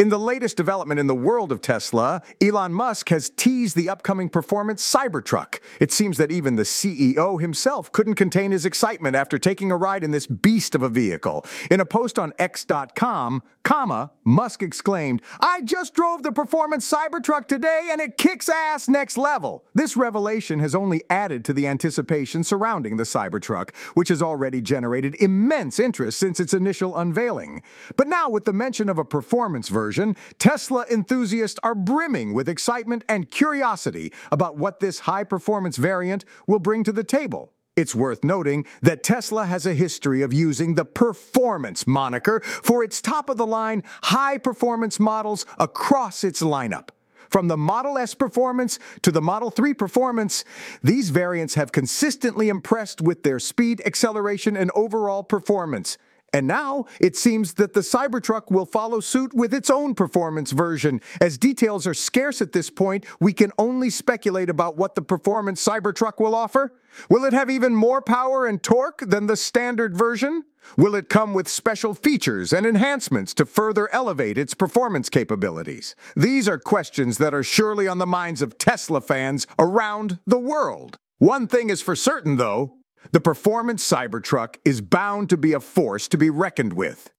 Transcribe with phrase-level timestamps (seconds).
[0.00, 4.28] In the latest development in the world of Tesla, Elon Musk has teased the upcoming
[4.28, 5.58] performance Cybertruck.
[5.80, 10.04] It seems that even the CEO himself couldn't contain his excitement after taking a ride
[10.04, 11.44] in this beast of a vehicle.
[11.68, 17.88] In a post on X.com, comma, Musk exclaimed, I just drove the performance Cybertruck today
[17.90, 19.64] and it kicks ass next level.
[19.74, 25.16] This revelation has only added to the anticipation surrounding the Cybertruck, which has already generated
[25.18, 27.64] immense interest since its initial unveiling.
[27.96, 32.46] But now, with the mention of a performance version, version, Tesla enthusiasts are brimming with
[32.46, 37.54] excitement and curiosity about what this high performance variant will bring to the table.
[37.74, 43.00] It's worth noting that Tesla has a history of using the performance moniker for its
[43.00, 46.90] top of the line, high performance models across its lineup.
[47.30, 50.44] From the Model S Performance to the Model 3 Performance,
[50.82, 55.96] these variants have consistently impressed with their speed, acceleration, and overall performance.
[56.32, 61.00] And now it seems that the Cybertruck will follow suit with its own performance version.
[61.20, 65.64] As details are scarce at this point, we can only speculate about what the performance
[65.64, 66.74] Cybertruck will offer.
[67.08, 70.44] Will it have even more power and torque than the standard version?
[70.76, 75.94] Will it come with special features and enhancements to further elevate its performance capabilities?
[76.14, 80.98] These are questions that are surely on the minds of Tesla fans around the world.
[81.18, 82.77] One thing is for certain, though
[83.12, 87.10] the performance Cybertruck is bound to be a force to be reckoned with.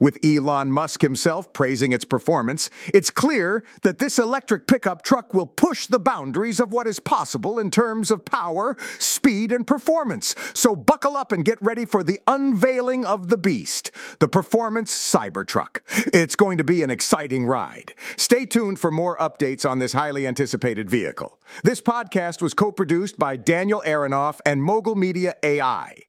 [0.00, 5.46] With Elon Musk himself praising its performance, it's clear that this electric pickup truck will
[5.46, 10.34] push the boundaries of what is possible in terms of power, speed, and performance.
[10.54, 15.78] So buckle up and get ready for the unveiling of the beast, the Performance Cybertruck.
[16.12, 17.94] It's going to be an exciting ride.
[18.16, 21.38] Stay tuned for more updates on this highly anticipated vehicle.
[21.62, 26.04] This podcast was co produced by Daniel Aronoff and Mogul Media AI.